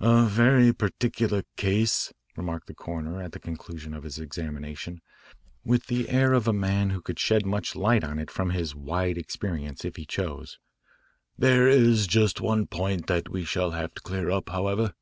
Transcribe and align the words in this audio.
"A 0.00 0.26
very 0.26 0.72
peculiar 0.72 1.44
case," 1.56 2.12
remarked 2.36 2.66
the 2.66 2.74
coroner 2.74 3.22
at 3.22 3.30
the 3.30 3.38
conclusion 3.38 3.94
of 3.94 4.02
his 4.02 4.18
examination, 4.18 5.00
with 5.64 5.86
the 5.86 6.08
air 6.08 6.32
of 6.32 6.48
a 6.48 6.52
man 6.52 6.90
who 6.90 7.00
could 7.00 7.20
shed 7.20 7.46
much 7.46 7.76
light 7.76 8.02
on 8.02 8.18
it 8.18 8.32
from 8.32 8.50
his 8.50 8.74
wide 8.74 9.16
experience 9.16 9.84
if 9.84 9.94
he 9.94 10.04
chose. 10.04 10.58
"There 11.38 11.68
is 11.68 12.08
just 12.08 12.40
one 12.40 12.66
point 12.66 13.06
that 13.06 13.28
we 13.28 13.44
shall 13.44 13.70
have 13.70 13.94
to 13.94 14.02
clear 14.02 14.28
up, 14.28 14.48
however. 14.48 14.92